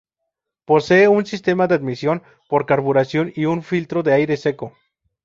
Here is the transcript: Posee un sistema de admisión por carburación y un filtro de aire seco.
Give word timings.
Posee 0.65 1.07
un 1.07 1.27
sistema 1.27 1.67
de 1.67 1.75
admisión 1.75 2.23
por 2.49 2.65
carburación 2.65 3.31
y 3.35 3.45
un 3.45 3.61
filtro 3.61 4.01
de 4.01 4.13
aire 4.13 4.35
seco. 4.35 4.73